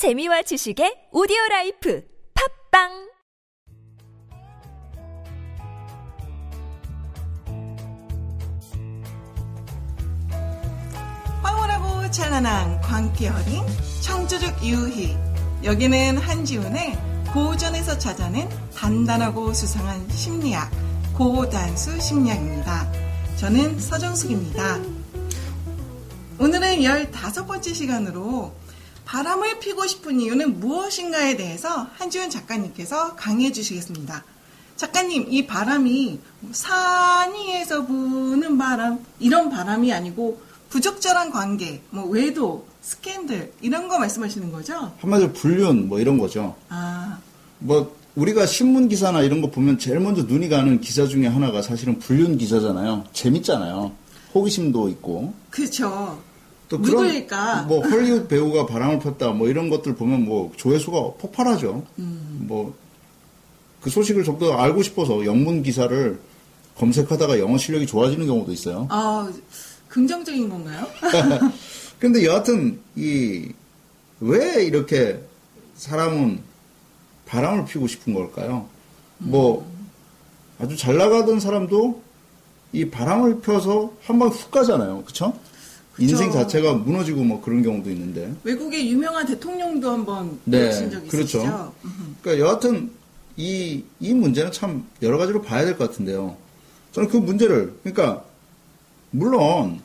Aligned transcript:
재미와 0.00 0.40
지식의 0.40 1.10
오디오 1.12 1.36
라이프 1.50 2.02
팟빵 2.70 2.88
황홀하고 11.42 12.10
찬란한 12.10 12.80
광기 12.80 13.28
어린 13.28 13.62
청주죽 14.00 14.64
유희 14.64 15.14
여기는 15.64 16.16
한지훈의 16.16 16.96
고전에서 17.34 17.98
찾아낸 17.98 18.48
단단하고 18.74 19.52
수상한 19.52 20.08
심리학 20.08 20.70
고단수 21.12 22.00
심리학입니다. 22.00 22.90
저는 23.36 23.78
서정숙입니다. 23.78 24.78
오늘은 26.38 26.78
15번째 26.78 27.74
시간으로 27.74 28.54
바람을 29.04 29.58
피고 29.58 29.86
싶은 29.86 30.20
이유는 30.20 30.60
무엇인가에 30.60 31.36
대해서 31.36 31.88
한지훈 31.94 32.30
작가님께서 32.30 33.16
강의해 33.16 33.52
주시겠습니다. 33.52 34.24
작가님, 34.76 35.26
이 35.28 35.46
바람이 35.46 36.20
산 36.52 37.34
위에서 37.34 37.86
부는 37.86 38.56
바람, 38.56 39.04
이런 39.18 39.50
바람이 39.50 39.92
아니고 39.92 40.40
부적절한 40.70 41.30
관계, 41.32 41.82
뭐 41.90 42.04
외도, 42.06 42.66
스캔들, 42.80 43.52
이런 43.60 43.88
거 43.88 43.98
말씀하시는 43.98 44.50
거죠? 44.52 44.94
한마디로 45.00 45.32
불륜 45.32 45.88
뭐 45.88 46.00
이런 46.00 46.16
거죠. 46.16 46.56
아, 46.68 47.18
뭐 47.58 47.94
우리가 48.14 48.46
신문 48.46 48.88
기사나 48.88 49.22
이런 49.22 49.40
거 49.40 49.50
보면 49.50 49.78
제일 49.78 50.00
먼저 50.00 50.22
눈이 50.22 50.48
가는 50.48 50.80
기사 50.80 51.06
중에 51.06 51.26
하나가 51.26 51.62
사실은 51.62 51.98
불륜 51.98 52.38
기사잖아요. 52.38 53.04
재밌잖아요. 53.12 53.92
호기심도 54.34 54.88
있고. 54.88 55.34
그렇죠. 55.50 56.22
또 56.70 56.78
누구일까? 56.78 57.64
뭐 57.64 57.86
헐리우드 57.86 58.28
배우가 58.28 58.64
바람을 58.66 59.00
폈다 59.00 59.32
뭐 59.32 59.48
이런 59.48 59.68
것들 59.68 59.94
보면 59.96 60.24
뭐 60.24 60.50
조회수가 60.56 61.14
폭발하죠. 61.18 61.84
뭐그 61.96 63.90
소식을 63.90 64.24
좀 64.24 64.38
더 64.38 64.54
알고 64.54 64.82
싶어서 64.82 65.26
영문 65.26 65.62
기사를 65.62 66.18
검색하다가 66.78 67.38
영어 67.40 67.58
실력이 67.58 67.86
좋아지는 67.86 68.26
경우도 68.26 68.52
있어요. 68.52 68.86
아, 68.90 69.30
긍정적인 69.88 70.48
건가요? 70.48 70.86
근데 72.00 72.24
여하튼 72.24 72.80
이 72.96 73.50
왜 74.22 74.64
이렇게 74.64 75.18
사람은 75.76 76.40
바람을 77.24 77.64
피고 77.64 77.86
싶은 77.86 78.12
걸까요? 78.12 78.68
뭐 79.16 79.66
아주 80.58 80.76
잘 80.76 80.98
나가던 80.98 81.40
사람도 81.40 82.02
이 82.74 82.84
바람을 82.90 83.40
펴서 83.40 83.90
한방훅 84.04 84.50
가잖아요. 84.50 85.02
그쵸? 85.04 85.32
인생 85.98 86.30
자체가 86.30 86.74
무너지고 86.74 87.22
뭐 87.24 87.40
그런 87.42 87.62
경우도 87.62 87.90
있는데. 87.90 88.32
외국의 88.44 88.90
유명한 88.90 89.26
대통령도 89.26 89.90
한번 89.90 90.38
네, 90.44 90.70
적 90.72 90.84
있으시죠? 91.04 91.08
그렇죠. 91.08 91.74
음. 91.84 92.16
그러니까 92.22 92.46
여하튼 92.46 92.90
이, 93.36 93.82
이 94.00 94.14
문제는 94.14 94.52
참 94.52 94.86
여러 95.02 95.18
가지로 95.18 95.42
봐야 95.42 95.64
될 95.64 95.76
것 95.76 95.90
같은데요. 95.90 96.36
저는 96.92 97.08
그 97.08 97.16
문제를, 97.18 97.74
그러니까, 97.82 98.24
물론, 99.10 99.80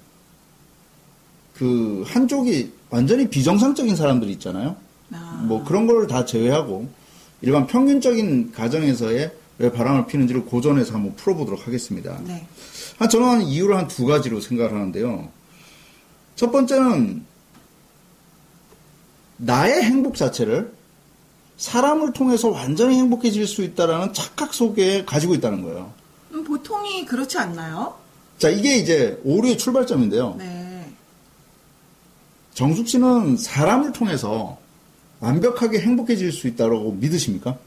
그, 1.55 2.03
한쪽이 2.07 2.71
완전히 2.89 3.29
비정상적인 3.29 3.95
사람들이 3.95 4.31
있잖아요. 4.33 4.75
아, 5.11 5.43
뭐 5.47 5.63
그런 5.63 5.87
걸 5.87 6.07
다 6.07 6.25
제외하고, 6.25 6.87
일반 7.41 7.67
평균적인 7.67 8.51
가정에서의 8.51 9.31
왜 9.59 9.71
바람을 9.71 10.07
피는지를 10.07 10.45
고전해서 10.45 10.93
한번 10.95 11.15
풀어보도록 11.15 11.65
하겠습니다. 11.67 12.19
네. 12.25 12.45
한, 12.97 13.07
저는 13.09 13.27
한 13.27 13.41
이유를 13.43 13.77
한 13.77 13.87
두 13.87 14.05
가지로 14.05 14.41
생각을 14.41 14.73
하는데요. 14.73 15.29
첫 16.35 16.51
번째는 16.51 17.25
나의 19.37 19.83
행복 19.83 20.15
자체를 20.15 20.73
사람을 21.57 22.13
통해서 22.13 22.49
완전히 22.49 22.97
행복해질 22.97 23.47
수 23.47 23.63
있다라는 23.63 24.13
착각 24.13 24.53
속에 24.53 25.05
가지고 25.05 25.35
있다는 25.35 25.61
거예요. 25.61 25.93
음, 26.31 26.43
보통이 26.43 27.05
그렇지 27.05 27.37
않나요? 27.37 27.95
자, 28.37 28.49
이게 28.49 28.75
이제 28.75 29.19
오류의 29.23 29.57
출발점인데요. 29.57 30.35
네. 30.37 30.93
정숙 32.53 32.87
씨는 32.87 33.37
사람을 33.37 33.93
통해서 33.93 34.57
완벽하게 35.21 35.79
행복해질 35.79 36.31
수 36.31 36.47
있다고 36.47 36.91
믿으십니까? 36.93 37.57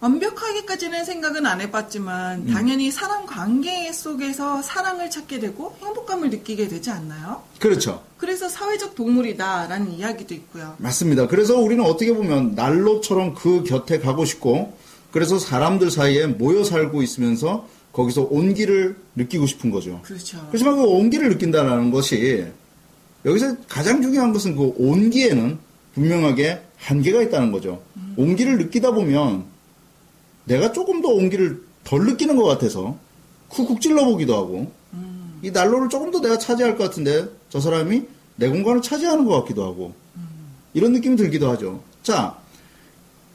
완벽하게까지는 0.00 1.04
생각은 1.04 1.46
안 1.46 1.60
해봤지만 1.60 2.48
음. 2.48 2.52
당연히 2.52 2.90
사람 2.90 3.24
관계 3.26 3.90
속에서 3.92 4.60
사랑을 4.62 5.10
찾게 5.10 5.40
되고 5.40 5.74
행복감을 5.80 6.30
느끼게 6.30 6.68
되지 6.68 6.90
않나요? 6.90 7.42
그렇죠. 7.58 8.02
그래서 8.18 8.48
사회적 8.48 8.94
동물이다라는 8.94 9.92
이야기도 9.92 10.34
있고요. 10.34 10.74
맞습니다. 10.78 11.26
그래서 11.26 11.56
우리는 11.58 11.82
어떻게 11.84 12.12
보면 12.14 12.54
난로처럼 12.54 13.34
그 13.34 13.64
곁에 13.64 13.98
가고 13.98 14.24
싶고, 14.24 14.76
그래서 15.10 15.38
사람들 15.38 15.90
사이에 15.90 16.26
모여 16.26 16.62
살고 16.62 17.02
있으면서 17.02 17.66
거기서 17.92 18.28
온기를 18.30 18.96
느끼고 19.14 19.46
싶은 19.46 19.70
거죠. 19.70 20.00
그렇죠. 20.02 20.46
그렇지만 20.48 20.76
그 20.76 20.82
온기를 20.82 21.30
느낀다는 21.30 21.90
것이 21.90 22.46
여기서 23.24 23.56
가장 23.68 24.02
중요한 24.02 24.34
것은 24.34 24.54
그 24.54 24.74
온기에는 24.76 25.58
분명하게 25.94 26.60
한계가 26.76 27.22
있다는 27.22 27.52
거죠. 27.52 27.82
온기를 28.16 28.58
느끼다 28.58 28.90
보면 28.90 29.44
내가 30.46 30.72
조금 30.72 31.02
더 31.02 31.08
온기를 31.08 31.62
덜 31.84 32.06
느끼는 32.06 32.36
것 32.36 32.44
같아서 32.44 32.96
쿡쿡 33.48 33.80
찔러보기도 33.80 34.34
하고 34.34 34.72
이 35.42 35.50
난로를 35.50 35.88
조금 35.88 36.10
더 36.10 36.20
내가 36.20 36.38
차지할 36.38 36.76
것 36.76 36.84
같은데 36.84 37.28
저 37.50 37.60
사람이 37.60 38.02
내 38.36 38.48
공간을 38.48 38.82
차지하는 38.82 39.24
것 39.24 39.40
같기도 39.40 39.64
하고 39.64 39.94
이런 40.74 40.92
느낌이 40.92 41.16
들기도 41.16 41.50
하죠. 41.50 41.82
자, 42.02 42.36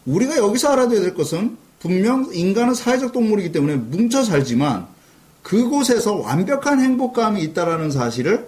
우리가 0.06 0.38
여기서 0.38 0.70
알아둬야 0.70 1.02
될 1.02 1.14
것은 1.14 1.58
분명 1.80 2.30
인간은 2.32 2.74
사회적 2.74 3.12
동물이기 3.12 3.52
때문에 3.52 3.76
뭉쳐 3.76 4.24
살지만 4.24 4.88
그곳에서 5.42 6.16
완벽한 6.16 6.80
행복감이 6.80 7.42
있다라는 7.42 7.92
사실을 7.92 8.48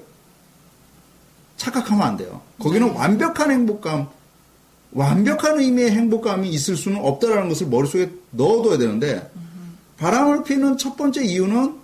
착각하면 1.58 2.06
안 2.06 2.18
돼요. 2.18 2.42
거기는 2.60 2.88
네. 2.88 2.94
완벽한 2.94 3.52
행복감, 3.52 4.10
완벽한 4.94 5.60
의미의 5.60 5.92
행복감이 5.92 6.50
있을 6.50 6.76
수는 6.76 7.00
없다라는 7.04 7.50
것을 7.50 7.68
머릿속에 7.68 8.10
넣어둬야 8.32 8.78
되는데 8.78 9.30
바람을 9.98 10.44
피는 10.44 10.78
첫 10.78 10.96
번째 10.96 11.24
이유는 11.24 11.76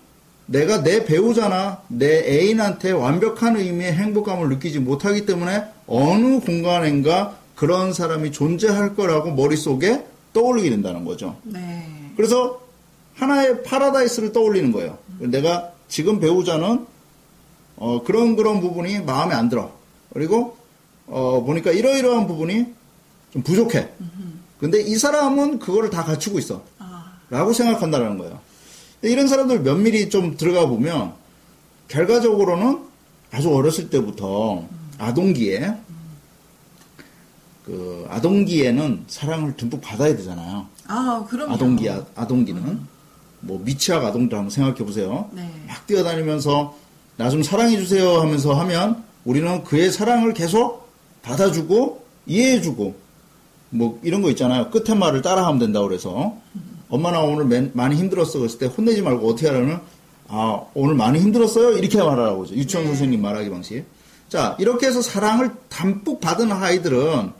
내가 0.46 0.81
내 0.84 1.06
배우자나 1.06 1.81
내 1.88 2.24
애인한테 2.25 2.92
완벽한 2.92 3.56
의미의 3.56 3.94
행복감을 3.94 4.50
느끼지 4.50 4.80
못하기 4.80 5.25
때문에 5.25 5.64
어느 5.88 6.40
공간인가 6.40 7.38
그런 7.56 7.94
사람이 7.94 8.31
존재할 8.31 8.96
거라고 8.96 9.31
머릿속에 9.31 10.06
떠올리게 10.34 10.69
된다는 10.69 11.06
거죠. 11.06 11.38
네. 11.44 11.86
그래서 12.16 12.62
하나의 13.16 13.64
파라다이스를 13.64 14.31
떠올리는 14.31 14.72
거예요. 14.72 14.98
내가 15.19 15.72
지금 15.88 16.19
배우자는 16.19 16.86
어, 17.75 18.03
그런 18.03 18.36
그런 18.36 18.59
부분이 18.62 19.02
마음에 19.02 19.36
안 19.36 19.50
들어. 19.50 19.72
그리고 20.14 20.58
어, 21.08 21.44
보니까 21.46 21.72
이러이러한 21.72 22.28
부분이 22.28 22.66
좀 23.31 23.41
부족해. 23.44 23.90
근데 24.59 24.81
이 24.81 24.95
사람은 24.95 25.59
그거를 25.59 25.90
다 25.90 26.03
갖추고 26.03 26.40
있어. 26.40 26.63
아, 26.79 27.13
라고 27.29 27.53
생각한다는 27.53 28.17
거예요. 28.17 28.40
이런 29.01 29.28
사람들 29.28 29.62
면밀히 29.62 30.09
좀 30.09 30.35
들어가 30.35 30.67
보면 30.67 31.13
결과적으로는 31.88 32.84
아주 33.31 33.53
어렸을 33.53 33.89
때부터 33.89 34.66
아동기에 34.97 35.73
그 37.66 38.06
아동기에는 38.09 39.06
사랑을 39.07 39.56
듬뿍 39.56 39.81
받아야 39.81 40.16
되잖아요. 40.16 40.68
아 40.88 41.25
그럼요. 41.29 41.53
아동기 41.53 41.89
아, 41.89 42.03
아동기는 42.16 42.79
뭐 43.41 43.62
미취학 43.63 44.03
아동들 44.03 44.38
한번 44.38 44.50
생각해 44.50 44.78
보세요. 44.84 45.29
네. 45.34 45.50
막 45.68 45.85
뛰어다니면서 45.88 46.75
나 47.18 47.29
좀 47.29 47.44
사랑해 47.44 47.78
주세요 47.78 48.22
하면서 48.22 48.53
하면 48.53 49.03
우리는 49.25 49.63
그의 49.66 49.91
사랑을 49.91 50.34
계속 50.34 50.89
받아주고 51.22 52.03
이해해주고 52.25 52.95
뭐 53.71 54.00
이런 54.04 54.21
거 54.21 54.30
있잖아요. 54.31 54.69
끝에 54.71 54.95
말을 54.98 55.21
따라하면 55.21 55.60
된다 55.60 55.80
고 55.81 55.88
그래서 55.88 56.33
엄마 56.89 57.12
나 57.12 57.19
오늘 57.21 57.45
맨- 57.45 57.71
많이 57.74 57.95
힘들었어 57.95 58.39
그랬을 58.39 58.57
때 58.60 58.66
혼내지 58.66 59.01
말고 59.01 59.27
어떻게 59.30 59.48
하라는 59.48 59.80
아 60.27 60.62
오늘 60.74 60.95
많이 60.95 61.19
힘들었어요 61.19 61.71
이렇게 61.77 61.98
말하라고 62.00 62.44
하죠. 62.44 62.56
유치원 62.56 62.86
네. 62.86 62.89
선생님 62.92 63.21
말하기 63.21 63.50
방식. 63.50 63.86
자 64.27 64.56
이렇게 64.60 64.88
해서 64.88 65.01
사랑을 65.01 65.51
담뿍 65.69 66.19
받은 66.19 66.51
아이들은 66.51 67.31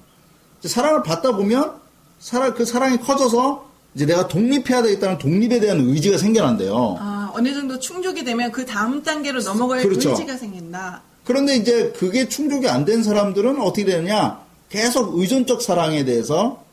사랑을 0.64 1.04
받다 1.04 1.31
보면 1.36 1.74
사랑 2.20 2.54
그 2.54 2.66
사랑이 2.66 2.98
커져서 2.98 3.68
이제 3.96 4.06
내가 4.06 4.28
독립해야 4.28 4.81
되겠다는 4.84 5.18
독립에 5.18 5.60
대한 5.60 5.80
의지가 5.80 6.18
생겨난대요. 6.18 6.98
아 7.00 7.31
어느 7.34 7.54
정도 7.54 7.80
충족이 7.80 8.24
되면 8.24 8.52
그 8.52 8.66
다음 8.66 9.02
단계로 9.02 9.42
넘어갈 9.42 9.81
그렇죠. 9.81 10.12
의지가 10.12 10.38
생긴다. 10.38 11.02
그런데 11.26 11.56
이제 11.56 11.92
그게 11.98 12.28
충족이 12.28 12.68
안 12.68 12.86
된 12.86 13.02
사람들은 13.04 13.60
어떻게 13.62 13.86
되느냐? 13.86 14.40
계속 14.69 15.18
의존적 15.18 15.62
사랑에 15.62 16.06
대해서 16.06 16.63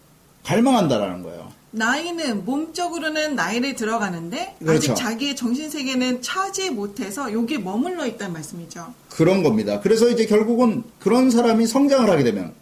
갈망한다라는 0.45 1.23
거예요. 1.23 1.51
나이는 1.73 2.45
몸적으로는 2.45 3.35
나이를 3.35 3.75
들어가는데 3.75 4.57
그렇죠. 4.61 4.93
아직 4.93 4.95
자기의 4.95 5.37
정신 5.37 5.69
세계는 5.69 6.23
차지 6.23 6.71
못해서 6.71 7.33
여기에 7.33 7.59
머물러 7.59 8.07
있다는 8.07 8.33
말씀이죠. 8.33 8.95
그런 9.11 9.43
겁니다. 9.43 9.81
그래서 9.81 10.09
이제 10.09 10.25
결국은 10.27 10.85
그런 11.01 11.31
사람이 11.31 11.67
성장을 11.67 12.09
하게 12.09 12.25
되면 12.25 12.55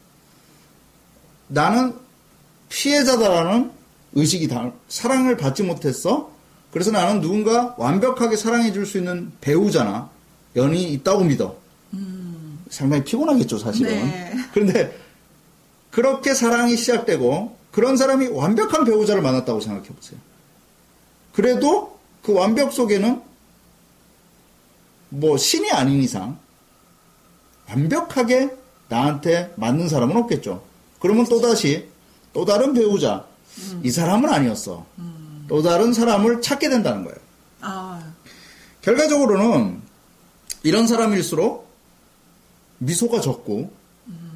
나는 1.48 1.94
피해자다라는 2.70 3.70
의식이 4.14 4.48
다, 4.48 4.72
사랑을 4.88 5.36
받지 5.36 5.62
못했어. 5.62 6.30
그래서 6.72 6.90
나는 6.90 7.20
누군가 7.20 7.74
완벽하게 7.78 8.36
사랑해 8.36 8.72
줄 8.72 8.86
수 8.86 8.98
있는 8.98 9.30
배우자나 9.40 10.10
연인이 10.56 10.92
있다고 10.94 11.24
믿어. 11.24 11.56
상당히 12.70 13.04
피곤하겠죠, 13.04 13.58
사실은. 13.58 13.92
네. 13.92 14.34
그런데 14.52 14.98
그렇게 15.94 16.34
사랑이 16.34 16.76
시작되고 16.76 17.56
그런 17.70 17.96
사람이 17.96 18.26
완벽한 18.26 18.84
배우자를 18.84 19.22
만났다고 19.22 19.60
생각해 19.60 19.86
보세요. 19.90 20.18
그래도 21.32 22.00
그 22.20 22.32
완벽 22.32 22.72
속에는 22.72 23.22
뭐 25.10 25.36
신이 25.36 25.70
아닌 25.70 26.02
이상 26.02 26.36
완벽하게 27.68 28.56
나한테 28.88 29.52
맞는 29.54 29.88
사람은 29.88 30.16
없겠죠. 30.16 30.64
그러면 30.98 31.26
또다시 31.26 31.88
또 32.32 32.44
다른 32.44 32.74
배우자, 32.74 33.24
이 33.84 33.90
사람은 33.92 34.28
아니었어. 34.28 34.84
또 35.46 35.62
다른 35.62 35.92
사람을 35.92 36.42
찾게 36.42 36.70
된다는 36.70 37.04
거예요. 37.04 37.18
아, 37.60 38.12
결과적으로는 38.82 39.80
이런 40.64 40.88
사람일수록 40.88 41.68
미소가 42.78 43.20
적고 43.20 43.83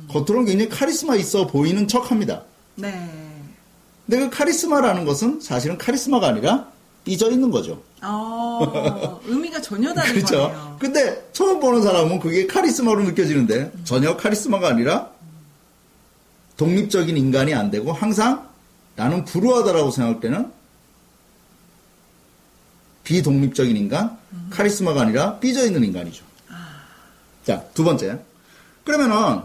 겉으로는 0.08 0.46
굉장히 0.46 0.68
카리스마 0.68 1.16
있어 1.16 1.46
보이는 1.46 1.86
척 1.86 2.10
합니다. 2.10 2.42
네. 2.74 2.92
근데 4.06 4.20
그 4.20 4.30
카리스마라는 4.30 5.04
것은 5.04 5.40
사실은 5.40 5.76
카리스마가 5.76 6.28
아니라 6.28 6.68
삐져 7.04 7.30
있는 7.30 7.50
거죠. 7.50 7.82
어, 8.02 9.20
의미가 9.24 9.60
전혀 9.60 9.92
다른 9.92 10.14
그렇죠. 10.14 10.36
거예요. 10.36 10.76
근데 10.78 11.28
처음 11.32 11.60
보는 11.60 11.82
사람은 11.82 12.20
그게 12.20 12.46
카리스마로 12.46 13.02
느껴지는데 13.04 13.72
전혀 13.84 14.16
카리스마가 14.16 14.68
아니라 14.68 15.10
독립적인 16.56 17.16
인간이 17.16 17.54
안 17.54 17.70
되고 17.70 17.92
항상 17.92 18.48
나는 18.96 19.24
불우하다라고 19.24 19.90
생각할 19.90 20.20
때는 20.20 20.50
비독립적인 23.04 23.76
인간, 23.76 24.18
카리스마가 24.50 25.00
아니라 25.02 25.38
삐져 25.38 25.64
있는 25.64 25.82
인간이죠. 25.84 26.24
자, 27.46 27.64
두 27.72 27.82
번째. 27.84 28.18
그러면은 28.84 29.40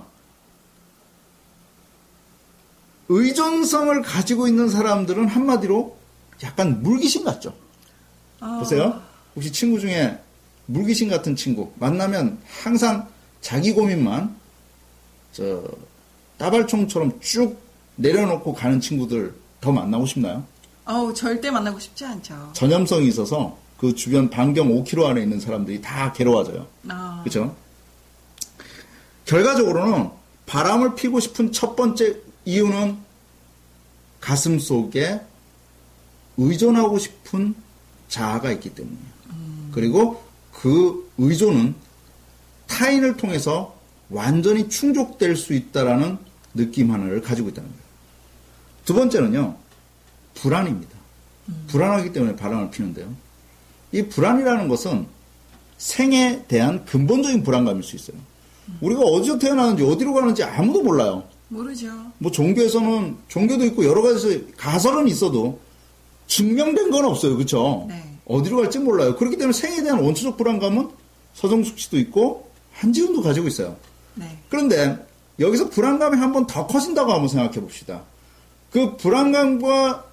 의존성을 3.09 4.01
가지고 4.01 4.47
있는 4.47 4.69
사람들은 4.69 5.27
한마디로 5.27 5.95
약간 6.43 6.81
물귀신 6.81 7.23
같죠. 7.23 7.53
아, 8.39 8.59
보세요. 8.59 9.01
혹시 9.35 9.51
친구 9.51 9.79
중에 9.79 10.17
물귀신 10.65 11.09
같은 11.09 11.35
친구 11.35 11.71
만나면 11.79 12.39
항상 12.61 13.07
자기 13.41 13.73
고민만 13.73 14.35
저 15.31 15.63
따발총처럼 16.37 17.19
쭉 17.19 17.57
내려놓고 17.95 18.53
가는 18.53 18.79
친구들 18.79 19.33
더 19.61 19.71
만나고 19.71 20.05
싶나요? 20.05 20.43
어우, 20.85 21.13
절대 21.13 21.49
만나고 21.51 21.79
싶지 21.79 22.05
않죠. 22.05 22.51
전염성이 22.53 23.07
있어서 23.07 23.57
그 23.77 23.93
주변 23.95 24.29
반경 24.29 24.69
5km 24.69 25.05
안에 25.05 25.21
있는 25.23 25.39
사람들이 25.39 25.81
다 25.81 26.11
괴로워져요. 26.13 26.67
아, 26.89 27.21
그렇죠? 27.23 27.55
결과적으로는 29.25 30.09
바람을 30.45 30.95
피고 30.95 31.19
싶은 31.19 31.51
첫 31.51 31.75
번째 31.75 32.17
이유는 32.45 32.97
가슴 34.19 34.59
속에 34.59 35.19
의존하고 36.37 36.97
싶은 36.97 37.55
자아가 38.07 38.51
있기 38.51 38.73
때문이에요. 38.73 39.13
그리고 39.71 40.23
그 40.51 41.11
의존은 41.17 41.75
타인을 42.67 43.17
통해서 43.17 43.77
완전히 44.09 44.69
충족될 44.69 45.35
수 45.35 45.53
있다라는 45.53 46.17
느낌 46.53 46.91
하나를 46.91 47.21
가지고 47.21 47.49
있다는 47.49 47.69
거예요. 47.69 47.83
두 48.85 48.93
번째는요, 48.93 49.55
불안입니다. 50.35 50.93
불안하기 51.67 52.13
때문에 52.13 52.35
바람을 52.35 52.71
피는데요. 52.71 53.13
이 53.91 54.03
불안이라는 54.03 54.67
것은 54.67 55.07
생에 55.77 56.45
대한 56.47 56.85
근본적인 56.85 57.43
불안감일 57.43 57.83
수 57.83 57.95
있어요. 57.95 58.17
우리가 58.81 59.01
어디서 59.01 59.39
태어나는지 59.39 59.83
어디로 59.83 60.13
가는지 60.13 60.43
아무도 60.43 60.81
몰라요. 60.81 61.27
모르죠. 61.53 61.87
뭐 62.17 62.31
종교에서는 62.31 63.17
종교도 63.27 63.65
있고 63.65 63.85
여러 63.85 64.01
가지 64.01 64.47
가설은 64.57 65.07
있어도 65.07 65.59
증명된 66.27 66.89
건 66.89 67.05
없어요. 67.05 67.35
그렇죠? 67.35 67.85
네. 67.89 68.03
어디로 68.25 68.57
갈지 68.57 68.79
몰라요. 68.79 69.15
그렇기 69.15 69.37
때문에 69.37 69.53
생에 69.53 69.83
대한 69.83 69.99
원초적 69.99 70.37
불안감은 70.37 70.89
서정숙 71.33 71.77
씨도 71.79 71.97
있고 71.99 72.49
한지훈도 72.73 73.21
가지고 73.21 73.47
있어요. 73.47 73.75
네. 74.15 74.37
그런데 74.49 74.97
여기서 75.39 75.69
불안감이 75.69 76.17
한 76.17 76.31
번 76.31 76.45
더 76.47 76.65
커진다고 76.67 77.11
한번 77.11 77.27
생각해 77.27 77.59
봅시다. 77.59 78.03
그 78.71 78.95
불안감과 78.97 80.05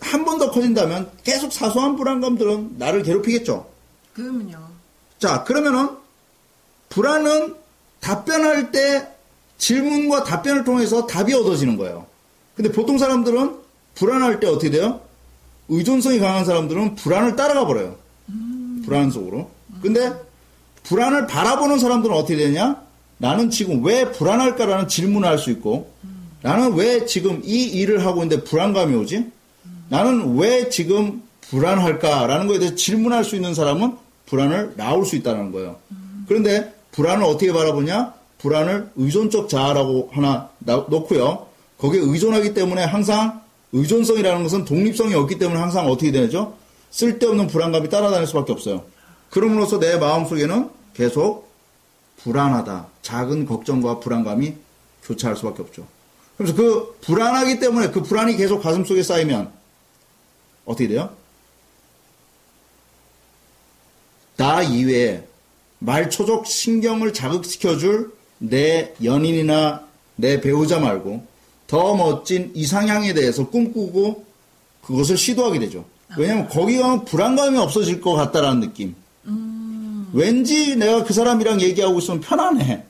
한 0.00 0.24
번 0.24 0.38
더 0.38 0.50
커진다면 0.50 1.10
계속 1.24 1.52
사소한 1.52 1.96
불안감들은 1.96 2.76
나를 2.78 3.02
괴롭히겠죠. 3.02 3.66
그러면요. 4.14 4.68
자, 5.18 5.44
그러면은 5.44 5.90
불안은 6.88 7.54
답변할 8.00 8.70
때 8.70 9.08
질문과 9.58 10.24
답변을 10.24 10.64
통해서 10.64 11.06
답이 11.06 11.32
얻어지는 11.34 11.76
거예요. 11.76 12.06
근데 12.54 12.72
보통 12.72 12.98
사람들은 12.98 13.56
불안할 13.94 14.40
때 14.40 14.46
어떻게 14.46 14.70
돼요? 14.70 15.00
의존성이 15.68 16.18
강한 16.18 16.44
사람들은 16.44 16.94
불안을 16.94 17.36
따라가 17.36 17.66
버려요. 17.66 17.96
불안 18.84 19.10
속으로. 19.10 19.50
근데 19.82 20.12
불안을 20.84 21.26
바라보는 21.26 21.78
사람들은 21.78 22.14
어떻게 22.14 22.36
되냐? 22.36 22.80
나는 23.18 23.50
지금 23.50 23.84
왜 23.84 24.10
불안할까라는 24.12 24.88
질문을 24.88 25.28
할 25.28 25.38
수 25.38 25.50
있고, 25.50 25.90
나는 26.42 26.74
왜 26.74 27.06
지금 27.06 27.40
이 27.44 27.64
일을 27.64 28.04
하고 28.06 28.22
있는데 28.22 28.44
불안감이 28.44 28.94
오지? 28.94 29.26
나는 29.88 30.36
왜 30.38 30.68
지금 30.68 31.22
불안할까라는 31.50 32.46
거에 32.46 32.58
대해서 32.58 32.76
질문할 32.76 33.24
수 33.24 33.34
있는 33.36 33.54
사람은 33.54 33.96
불안을 34.26 34.74
나올 34.76 35.04
수 35.06 35.16
있다는 35.16 35.50
거예요. 35.52 35.76
그런데 36.28 36.72
불안을 36.92 37.24
어떻게 37.24 37.52
바라보냐? 37.52 38.14
불안을 38.38 38.90
의존적 38.96 39.48
자아라고 39.48 40.10
하나 40.12 40.50
나- 40.58 40.84
놓고요. 40.88 41.46
거기에 41.78 42.00
의존하기 42.00 42.54
때문에 42.54 42.84
항상 42.84 43.42
의존성이라는 43.72 44.42
것은 44.42 44.64
독립성이 44.64 45.14
없기 45.14 45.38
때문에 45.38 45.58
항상 45.60 45.86
어떻게 45.88 46.12
되죠? 46.12 46.56
쓸데없는 46.90 47.48
불안감이 47.48 47.88
따라다닐 47.88 48.26
수밖에 48.26 48.52
없어요. 48.52 48.84
그럼으로써 49.30 49.78
내 49.78 49.96
마음속에는 49.96 50.70
계속 50.94 51.50
불안하다. 52.22 52.86
작은 53.02 53.46
걱정과 53.46 54.00
불안감이 54.00 54.54
교차할 55.04 55.36
수밖에 55.36 55.62
없죠. 55.62 55.86
그래서 56.36 56.54
그 56.54 56.96
불안하기 57.02 57.58
때문에 57.58 57.90
그 57.90 58.02
불안이 58.02 58.36
계속 58.36 58.60
가슴속에 58.62 59.02
쌓이면 59.02 59.52
어떻게 60.64 60.88
돼요? 60.88 61.10
나 64.36 64.62
이외에 64.62 65.24
말초적 65.78 66.46
신경을 66.46 67.12
자극시켜줄 67.12 68.12
내 68.38 68.94
연인이나 69.02 69.82
내 70.16 70.40
배우자 70.40 70.78
말고 70.78 71.24
더 71.66 71.94
멋진 71.94 72.50
이상향에 72.54 73.14
대해서 73.14 73.48
꿈꾸고 73.48 74.24
그것을 74.82 75.16
시도하게 75.16 75.58
되죠. 75.60 75.84
왜냐하면 76.16 76.48
거기 76.48 76.78
가면 76.78 77.04
불안감이 77.04 77.58
없어질 77.58 78.00
것 78.00 78.14
같다라는 78.14 78.60
느낌. 78.60 78.94
왠지 80.12 80.76
내가 80.76 81.04
그 81.04 81.12
사람이랑 81.12 81.60
얘기하고 81.60 81.98
있으면 81.98 82.20
편안해. 82.20 82.84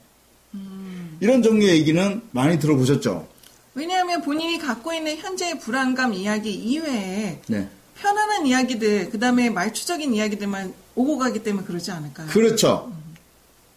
이런 1.21 1.43
종류의 1.43 1.79
얘기는 1.79 2.23
많이 2.31 2.59
들어보셨죠? 2.59 3.27
왜냐하면 3.75 4.23
본인이 4.23 4.59
갖고 4.59 4.93
있는 4.93 5.17
현재의 5.17 5.59
불안감 5.59 6.13
이야기 6.13 6.53
이외에 6.53 7.41
네. 7.47 7.69
편안한 7.99 8.47
이야기들, 8.47 9.11
그 9.11 9.19
다음에 9.19 9.49
말초적인 9.49 10.15
이야기들만 10.15 10.75
오고 10.95 11.19
가기 11.19 11.43
때문에 11.43 11.67
그러지 11.67 11.91
않을까요? 11.91 12.29
그렇죠. 12.29 12.93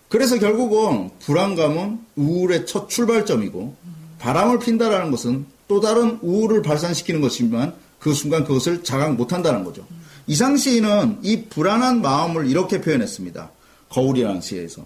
그래서 0.10 0.40
결국은 0.40 1.12
불안감은 1.20 2.00
우울의 2.16 2.66
첫 2.66 2.90
출발점이고 2.90 3.76
바람을 4.18 4.60
핀다라는 4.60 5.12
것은 5.12 5.46
또 5.68 5.80
다른 5.80 6.18
우울을 6.22 6.64
발산시키는 6.64 7.22
것이지만 7.22 7.76
그 8.00 8.14
순간 8.14 8.44
그것을 8.44 8.84
자각 8.84 9.16
못한다는 9.16 9.64
거죠. 9.64 9.86
이상 10.26 10.58
시인은 10.58 11.20
이 11.22 11.44
불안한 11.44 12.02
마음을 12.02 12.48
이렇게 12.48 12.82
표현했습니다. 12.82 13.52
거울이라는 13.90 14.42
시에서. 14.42 14.84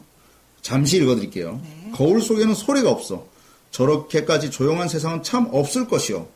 잠시 0.61 0.97
읽어드릴게요. 0.97 1.59
네. 1.61 1.91
거울 1.93 2.21
속에는 2.21 2.53
소리가 2.53 2.89
없어. 2.89 3.25
저렇게까지 3.71 4.51
조용한 4.51 4.87
세상은 4.87 5.23
참 5.23 5.49
없을 5.51 5.87
것이요. 5.87 6.27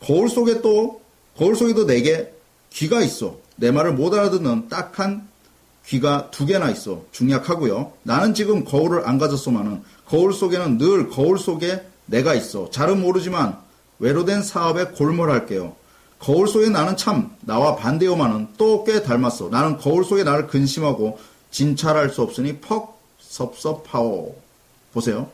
거울 0.00 0.28
속에 0.28 0.60
또 0.60 1.00
거울 1.36 1.56
속에도 1.56 1.86
내게 1.86 2.32
귀가 2.70 3.00
있어. 3.02 3.38
내 3.56 3.70
말을 3.70 3.92
못 3.94 4.12
알아듣는 4.14 4.68
딱한 4.68 5.28
귀가 5.86 6.30
두 6.30 6.46
개나 6.46 6.70
있어. 6.70 7.02
중약하고요. 7.12 7.92
나는 8.02 8.34
지금 8.34 8.64
거울을 8.64 9.06
안 9.06 9.18
가졌소만은 9.18 9.82
거울 10.06 10.32
속에는 10.32 10.78
늘 10.78 11.10
거울 11.10 11.38
속에 11.38 11.84
내가 12.06 12.34
있어. 12.34 12.70
잘은 12.70 13.00
모르지만 13.00 13.58
외로된 13.98 14.42
사업에 14.42 14.86
골몰할게요. 14.86 15.74
거울 16.18 16.48
속에 16.48 16.68
나는 16.70 16.96
참 16.96 17.34
나와 17.42 17.76
반대요만은 17.76 18.48
또 18.56 18.84
꽤 18.84 19.02
닮았어. 19.02 19.48
나는 19.50 19.76
거울 19.78 20.04
속에 20.04 20.24
나를 20.24 20.46
근심하고 20.46 21.18
진찰할 21.50 22.10
수 22.10 22.22
없으니 22.22 22.58
퍽 22.58 23.00
섭섭하오. 23.18 24.34
보세요. 24.92 25.28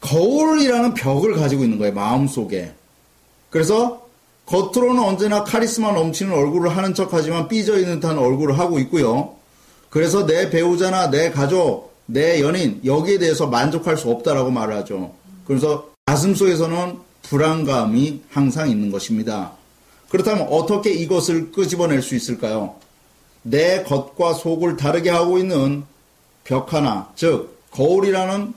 거울이라는 0.00 0.94
벽을 0.94 1.34
가지고 1.34 1.64
있는 1.64 1.78
거예요. 1.78 1.94
마음 1.94 2.26
속에. 2.26 2.74
그래서 3.50 4.01
겉으로는 4.46 5.02
언제나 5.02 5.44
카리스마 5.44 5.92
넘치는 5.92 6.32
얼굴을 6.32 6.76
하는 6.76 6.94
척하지만 6.94 7.48
삐져 7.48 7.78
있는 7.78 8.00
듯한 8.00 8.18
얼굴을 8.18 8.58
하고 8.58 8.78
있고요. 8.80 9.36
그래서 9.88 10.26
내 10.26 10.50
배우자나 10.50 11.10
내 11.10 11.30
가족, 11.30 11.92
내 12.06 12.40
연인 12.40 12.80
여기에 12.84 13.18
대해서 13.18 13.46
만족할 13.46 13.96
수 13.96 14.10
없다라고 14.10 14.50
말을 14.50 14.74
하죠. 14.78 15.14
그래서 15.46 15.90
가슴 16.06 16.34
속에서는 16.34 16.98
불안감이 17.22 18.22
항상 18.30 18.70
있는 18.70 18.90
것입니다. 18.90 19.52
그렇다면 20.08 20.48
어떻게 20.50 20.92
이것을 20.92 21.52
끄집어낼 21.52 22.02
수 22.02 22.14
있을까요? 22.14 22.74
내 23.42 23.82
겉과 23.84 24.34
속을 24.34 24.76
다르게 24.76 25.10
하고 25.10 25.38
있는 25.38 25.84
벽 26.44 26.74
하나, 26.74 27.10
즉 27.16 27.58
거울이라는 27.70 28.52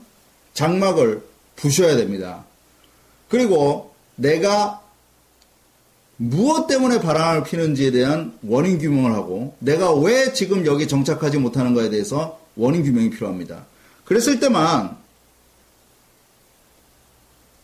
장막을 0.54 1.22
부셔야 1.56 1.96
됩니다. 1.96 2.44
그리고 3.28 3.92
내가 4.16 4.80
무엇 6.16 6.66
때문에 6.66 7.00
바람을 7.00 7.44
피는지에 7.44 7.90
대한 7.90 8.38
원인 8.42 8.78
규명을 8.78 9.12
하고 9.12 9.54
내가 9.58 9.92
왜 9.94 10.32
지금 10.32 10.64
여기 10.64 10.88
정착하지 10.88 11.38
못하는 11.38 11.74
것에 11.74 11.90
대해서 11.90 12.40
원인 12.56 12.82
규명이 12.82 13.10
필요합니다. 13.10 13.66
그랬을 14.04 14.40
때만 14.40 14.96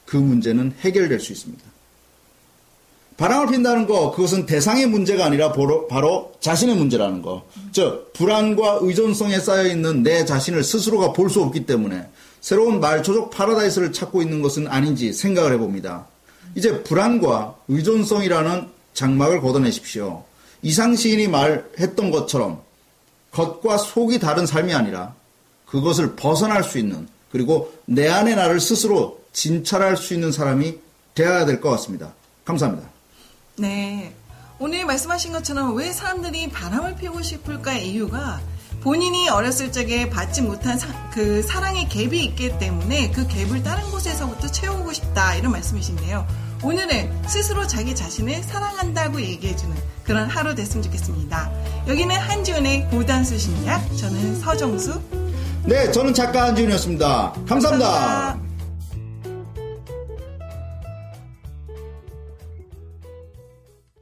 그 0.04 0.16
문제는 0.18 0.74
해결될 0.80 1.20
수 1.20 1.32
있습니다. 1.32 1.62
바람을 3.16 3.52
핀다는 3.52 3.86
거, 3.86 4.10
그것은 4.10 4.46
대상의 4.46 4.86
문제가 4.86 5.24
아니라 5.24 5.52
바로, 5.52 5.86
바로 5.86 6.32
자신의 6.40 6.76
문제라는 6.76 7.22
거. 7.22 7.46
즉, 7.70 8.12
불안과 8.14 8.78
의존성에 8.80 9.38
쌓여 9.38 9.66
있는 9.66 10.02
내 10.02 10.24
자신을 10.24 10.64
스스로가 10.64 11.12
볼 11.12 11.30
수 11.30 11.40
없기 11.42 11.64
때문에 11.64 12.08
새로운 12.40 12.80
말초적 12.80 13.30
파라다이스를 13.30 13.92
찾고 13.92 14.22
있는 14.22 14.42
것은 14.42 14.66
아닌지 14.66 15.12
생각을 15.12 15.52
해봅니다. 15.52 16.08
이제 16.54 16.82
불안과 16.82 17.56
의존성이라는 17.68 18.68
장막을 18.94 19.40
걷어내십시오. 19.40 20.24
이상 20.62 20.94
시인이 20.94 21.28
말했던 21.28 22.10
것처럼 22.10 22.60
겉과 23.32 23.78
속이 23.78 24.18
다른 24.18 24.46
삶이 24.46 24.72
아니라 24.74 25.14
그것을 25.66 26.14
벗어날 26.16 26.62
수 26.62 26.78
있는 26.78 27.08
그리고 27.30 27.72
내 27.86 28.08
안의 28.08 28.36
나를 28.36 28.60
스스로 28.60 29.20
진찰할 29.32 29.96
수 29.96 30.12
있는 30.12 30.30
사람이 30.30 30.78
되어야 31.14 31.46
될 31.46 31.60
것 31.60 31.70
같습니다. 31.70 32.12
감사합니다. 32.44 32.88
네. 33.56 34.14
오늘 34.58 34.84
말씀하신 34.84 35.32
것처럼 35.32 35.74
왜 35.74 35.90
사람들이 35.92 36.50
바람을 36.50 36.96
피우고 36.96 37.22
싶을까의 37.22 37.88
이유가 37.90 38.40
본인이 38.82 39.28
어렸을 39.28 39.70
적에 39.70 40.10
받지 40.10 40.42
못한 40.42 40.78
사, 40.78 40.88
그 41.10 41.42
사랑의 41.42 41.86
갭이 41.86 42.14
있기 42.14 42.58
때문에 42.58 43.10
그 43.12 43.26
갭을 43.26 43.62
다른 43.62 43.88
곳에서부터 43.90 44.48
채우고 44.48 44.92
싶다 44.92 45.36
이런 45.36 45.52
말씀이신데요. 45.52 46.26
오늘은 46.64 47.28
스스로 47.28 47.66
자기 47.66 47.94
자신을 47.94 48.42
사랑한다고 48.42 49.20
얘기해주는 49.20 49.76
그런 50.04 50.28
하루 50.28 50.54
됐으면 50.54 50.82
좋겠습니다. 50.82 51.50
여기는 51.86 52.14
한지훈의 52.14 52.88
고단수 52.90 53.38
심리학, 53.38 53.96
저는 53.96 54.40
서정수. 54.40 55.00
네, 55.64 55.90
저는 55.92 56.12
작가 56.12 56.46
한지훈이었습니다 56.46 57.34
감사합니다. 57.46 57.90
감사합니다. 57.90 58.51